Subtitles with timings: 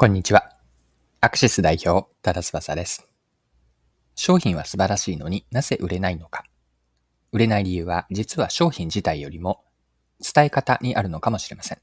[0.00, 0.52] こんにちは。
[1.20, 3.08] アクシス代表、多田翼です。
[4.14, 6.44] 商品は素晴らしいのになぜ売れないのか。
[7.32, 9.64] 売れない理由は実は商品自体よりも
[10.20, 11.78] 伝え方にあるのかもしれません。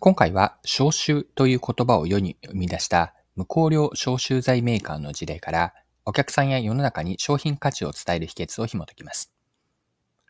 [0.00, 5.74] 今回は消臭という言葉を世に生み出した無香料消臭剤メーカーの事例から
[6.06, 9.32] お客さんや世の中に商品価値を伝える秘訣を紐解きます。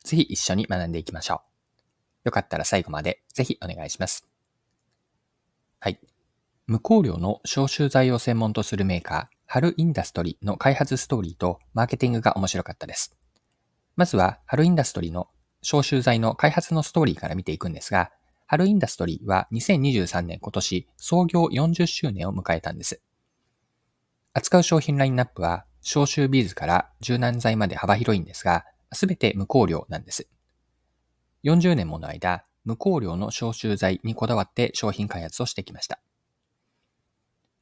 [0.04, 1.40] ぜひ一緒に学んでいきましょ
[2.24, 2.28] う。
[2.28, 4.28] よかったら最後までぜひお願いします。
[5.80, 5.98] はい。
[6.68, 13.16] 無香料の消臭剤を専門とするメーカー、ハルインダストリの開発ストーリーとマーケティングが面白かったです。
[13.96, 15.28] まずは、ハルインダストリの
[15.62, 18.10] 消臭剤の開発のストーリーから見ていくんですが、
[18.46, 23.00] ハルインダストリーは2023年今年創業40周年を迎えたんです。
[24.34, 30.28] 扱う商品ラインナップは消臭ビーズから柔軟剤まで幅広いんですが、すべて無香料なんです。
[31.44, 35.98] 40年もの間、無香料の消臭剤にこだわって商品開発をしてきました。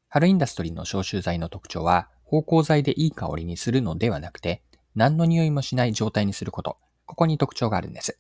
[0.08, 4.62] ハルインダストリーの消臭剤の特徴は、芳香剤でいい香りにするのではなくて、
[4.94, 6.78] 何の匂いもしない状態にすること。
[7.04, 8.18] ここに特徴があるんです。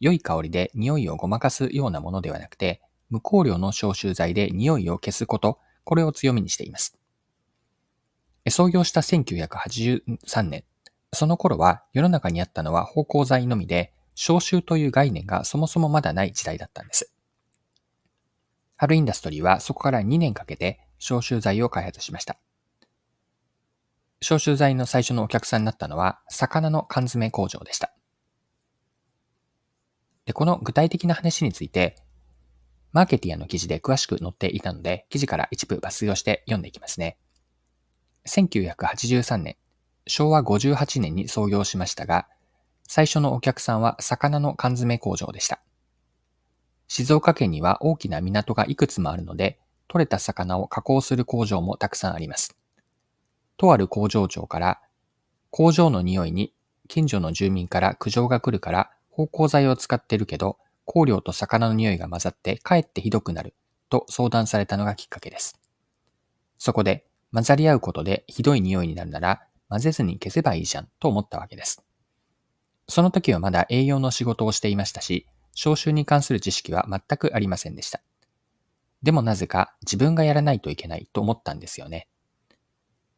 [0.00, 6.98] 良い香りで匂いをごまかすようなものではなくて、無香料の消臭剤で匂いを消すこと、これを強みにしています。
[8.48, 10.64] 創業した1983年、
[11.12, 17.12] その頃は世の中にあったのは芳香剤のみで、消臭という概念がそもそもまだない時代だったんです。
[18.76, 22.38] ハルインダストリーはそこから2年かけて消臭剤を開発しました。
[24.20, 27.92] 消臭剤の最初のお客さんになったのは、魚の缶詰工場でした。
[30.24, 31.96] で、この具体的な話について、
[32.92, 37.18] マーケティアの記事で詳しく載っていたので、記事から一部抜粋をして読んでいきますね。
[38.26, 39.56] 1983年、
[40.06, 42.26] 昭和58年に創業しましたが、
[42.88, 45.60] 最初のお客さんは魚の缶詰工場でした。
[46.88, 52.56] 静岡県には大きな港がいくつもあるので、取れた魚を加工する工場もたくさんあります。
[53.56, 54.80] とある工場長から、
[55.50, 56.52] 工場の匂いに
[56.88, 63.54] 近所の住民から苦情が来るから芳香剤を使ってるけど、香料と魚の匂いが混ざってかえってひどくなる
[63.88, 65.58] と相談されたのがきっかけです。
[66.58, 71.82] そこで混ざり合うことでひどい匂いになるなら混ぜずに消せばいいじゃんと思ったわけです。
[72.88, 78.02] その時はまだ営業の仕事をしていましたし、消臭に関する知識は全くありませんでした。
[79.02, 82.08] でもなぜか自分がやらないといけないと思ったんですよね。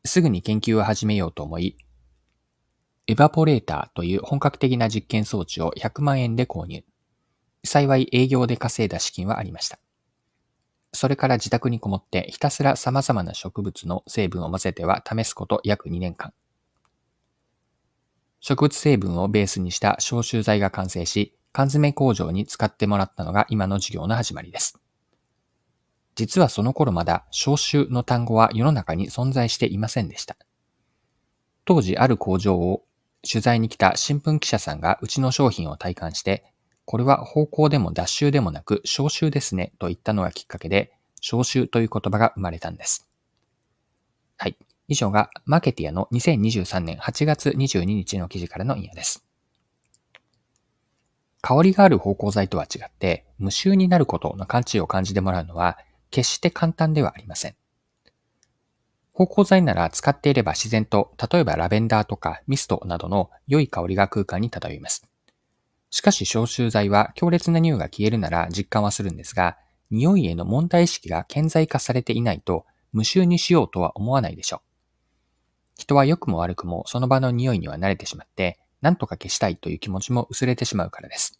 [0.04, 1.76] すぐに研究を始めようと思い、
[3.08, 6.84] エバポレーターという本格的な実験装置を100万円で購入。
[7.64, 9.78] 幸い営業で稼いだ資金はありました。
[10.92, 16.32] それから自宅にこもってひたすら様々な植物の成分を混ぜては試すこと約2年間。
[18.40, 24.78] 植物成分をベースにした消臭剤が完成し、缶詰工場に使ってもらったのが今の授業の始まりです。
[26.14, 30.36] 実はその頃まだ消臭の単語は世の中に存在していませんでした。
[31.64, 32.82] 当時ある工場を
[33.28, 36.52] 取材に来た新聞記者さんがうちの商品を体感して、
[36.86, 43.08] これは方向でも脱臭でもなく消臭ですねと言ったのがきっかけで、消臭という言葉が生まれたんです。
[44.38, 44.56] はい。
[44.88, 49.27] 以上がマーケティアの2023年8月22日の記事からの引用です。
[51.40, 55.78] 香りがある芳香剤とは違って、無臭になることの価値を感じてもらうのは、
[56.10, 57.54] 決して簡単ではありません。
[59.12, 65.08] 芳香剤なら使っていれば自然と、例えばラベンダーとかミストなどの良い香りが空間に漂います。
[65.90, 69.56] しかし消臭剤は強烈な匂いが消えるなら実感はするんですが、
[69.90, 74.60] 匂いへの問題意識が顕在化されていないと、無臭にしようとは思わないでしょう。
[75.78, 81.38] 人は良くも悪くもその場の匂いには慣れてしまって、何とか消したいという気持ちも薄れてしまうからです。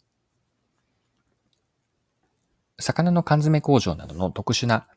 [2.79, 4.87] 魚の缶詰工場などの特殊な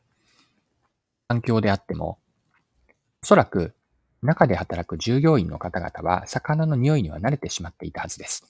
[1.27, 2.17] 環境であっても、
[3.21, 3.73] おそらく
[4.21, 8.45] 中で働く従業員の方々は魚の匂いには慣れてしまっていたはずです。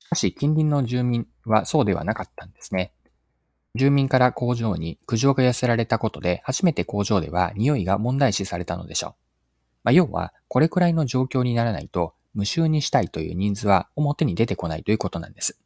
[0.00, 2.92] しかし近隣の住民はそうではなかったんですね。
[3.74, 9.14] 住民から工場に苦情が寄せられたことで初めて工場では匂いが問題視されたのでしょう。
[9.84, 15.58] まあ、要はこれくらいの状況にならないと無臭にしたいというニーズは表に出てこないということなんです。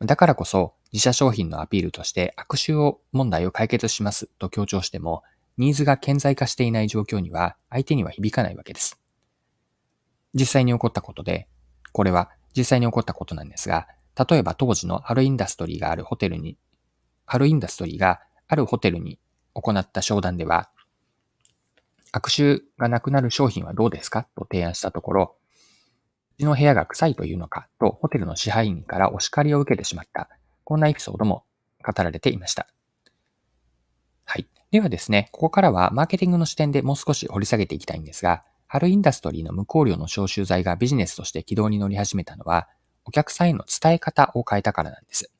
[0.00, 5.22] だからこそ自社商品のアピールとして悪臭を問題を解決しますと強調しても、
[5.58, 8.98] ニーズが顕在化していない状況には相手には響かないわけです。
[10.34, 11.48] 実際に起こったことで、
[11.92, 13.86] これは実際に起こったことなんですが、
[14.28, 16.58] 例えば当時のハルインダストリーがあるホテルに、
[17.24, 19.18] ハルインダストリーがあるホテルに
[19.54, 20.70] 行った商談では、
[22.12, 25.36] 悪臭がなくなる商品はどうですかと提案したところ、
[26.38, 30.28] ちの部屋が臭いというのかとホテルの支配人からお叱りを受けてしまった。
[30.64, 31.44] こんなエピソードも
[31.84, 32.66] 語られていました。
[34.24, 42.68] はいではですね、ここからはマーケティングの視点でもう少し掘り下げていきたいんですが、春インダストリーの無香料の消臭剤がビジネスとして軌道に乗り始めたのは、
[43.04, 45.30] お客さんへの伝え方を変えたからなんです。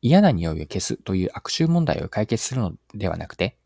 [0.00, 3.56] 嫌な匂いを消すという悪臭問題を解決するのではなくて、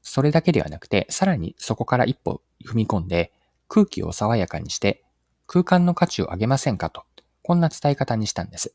[0.00, 3.32] それだけではなくて、さらにそこから一歩踏み込んで、
[3.68, 5.04] 空気を爽やかにして、
[5.46, 7.04] 空間の価値を上げませんかと、
[7.42, 8.74] こんな伝え方にしたんです。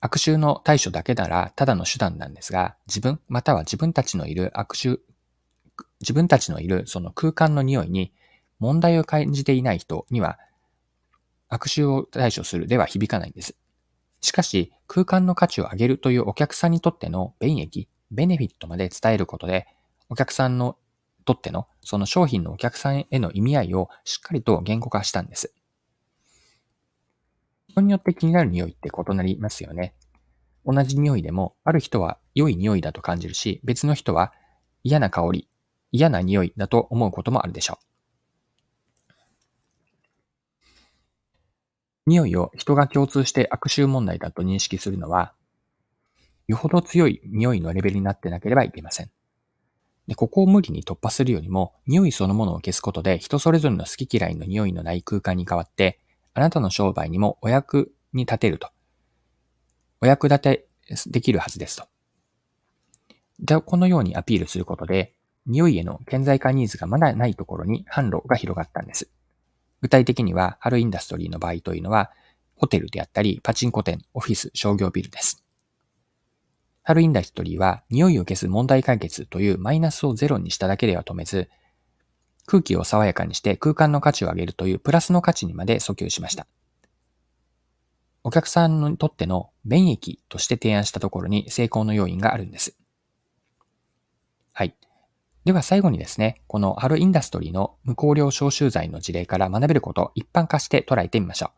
[0.00, 5.00] 悪臭の対処だけならただの手段なんですが、自分または自分たちのいる悪臭、
[6.00, 8.12] 自分たちのいるその空間の匂いに
[8.58, 10.38] 問題を感じていない人には
[11.48, 13.56] 悪臭を対処するでは響かないんです。
[14.20, 19.66] しかし、空間の価値を上げるというお客さんにとっての便益、ベネフィットまで伝えることで、
[20.08, 20.76] お客さんの
[21.24, 25.54] とってのその商品のお客さんへの意味合いをしっかりと言語化したんです。
[27.68, 29.94] 人によって気になる匂いって異なりますよね。
[30.64, 34.32] 同じ匂いでも、ある人は良い匂いだと感じるし、別の人は
[34.82, 35.48] 嫌な香り、
[35.92, 37.84] 嫌な匂いだと思うこともあるでしょう。
[42.06, 45.34] 匂いを人が共通して悪臭問題だと認識するのは、
[46.46, 49.10] よほど強い匂いのレベルになってなければいけません。
[50.06, 55.98] で、ここを無理に突破するよりも、匂いそのものを消すことで人それぞれの好き嫌いの匂いのない空間に変わって、
[56.34, 58.70] あなたの商売にもお役に立てると。
[60.00, 60.66] お役立て
[61.06, 61.86] できるはずですと。
[63.40, 65.14] で、このようにアピールすることで、
[65.46, 69.10] 匂いへの顕在化ニーズがまだないところに販路が広がったんです。
[69.80, 72.10] 具体的には、ハルインダストリーの場合というのは、
[72.56, 75.43] ホテルであったり、パチンコ店、オフィス、商業ビルです。
[76.84, 81.48] ハルインダストリーは、匂いを消す問題解決というマイナスをゼロにしただけでは止めず、
[82.44, 86.46] 空気を爽やかにして空間の価値を上げるというプラスの価値にまで訴求しました。
[88.22, 92.76] お客さんにとっての便益として提案したところに成功の要因があるんです。
[94.52, 94.76] はい。
[95.46, 101.50] では最後にですね、このハルインダストリーの無香料消臭剤の事例から学べることを一般化して捉えてみましょう。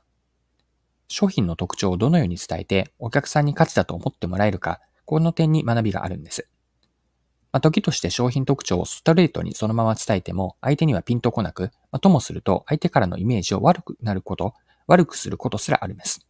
[1.08, 6.48] 商品の特徴をどのように伝えてお客さんに価値だと思ってもらえるかこの点に学びがあるんです。
[7.52, 14.52] まあ、時として商品特徴をストレートにそのまま伝えても、相手にはピンとこなく、まあ、ともすると相手からのイメージを悪くなること、
[14.86, 16.26] 悪くすることすらあるんです。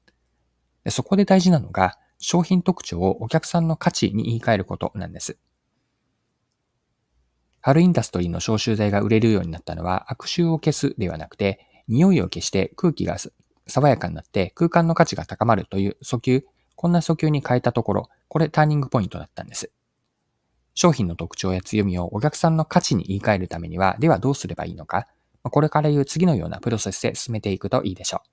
[0.85, 5.37] でそこで大事なのが、商品特徴をお客さんの価値に言い換えることなんです。
[7.61, 13.17] 春インダストリーの消臭剤が売れるようになったのは悪臭を消すではなくて、匂いを消して空気が
[13.67, 16.45] 爽やかになって空間の価値が高まるという訴求、
[16.77, 19.73] こんな訴求に変えたところ、これターニングポイントだったんです。
[20.75, 25.09] 商品の特徴や強みをお客さんの価値に言い換えるためには、ではどうすればいいのか、
[25.43, 28.29] これから言う次のようなプロセスで進めていくといいでしょう。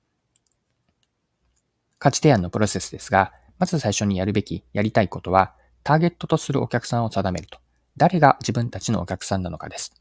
[1.99, 7.59] 価値提案のプロセスですが、まず最初にやるべき、やりたいことは、ターゲットとするお客さんを定めると。
[7.95, 9.93] 誰が自分たちのお客さんなのかです。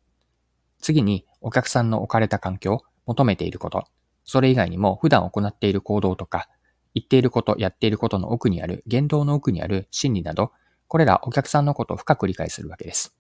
[0.80, 3.84] 次に、お客さんの置かれた環境、求めていること、
[4.24, 6.48] それ以外にも普段行っている行動とか、
[6.94, 10.52] 言っていること、やっていることの奥にある、言動の奥にある心理など、
[10.88, 13.14] これらお客さんのことを深く理解するわけです。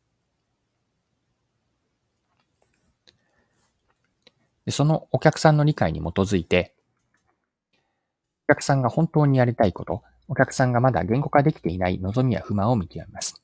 [4.64, 6.74] でそのお客さんの理解に基づいて、
[8.48, 13.42] お客さんが本当にやりたいこと、お客さんがまだ言語化できていない望みや不満を見極めます。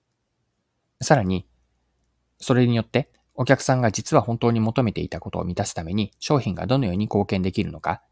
[1.01, 1.47] さらに、
[2.39, 8.03] それによって、お客さんが実は本当に求めていたことを満たすために商品がどのように貢献できるのか、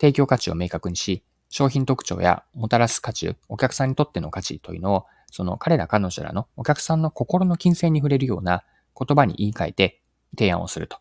[0.00, 8.64] 提供価値を明確にし、商品特徴やもたらす価値、お客さんにとっての価値というのを、その彼ら彼女らのお客さんの心の金銭に触れるような
[8.98, 10.02] 言葉に言い換えて
[10.36, 10.98] 提案をすると。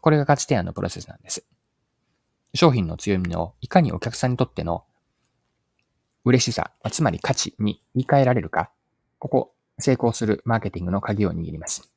[0.00, 1.44] これが価値提案のプロセスなんです。
[2.54, 4.84] 商品の強みをいかにお客さんにとっての
[6.24, 8.70] 嬉しさ、つまり価値に言い換えられるか、
[9.18, 11.90] ここ、成功するマーケティングの鍵を握ります。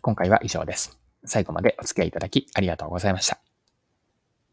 [0.00, 0.98] 今回は以上です。
[1.24, 3.55] 最後までお付き合いいただきありがとうございました。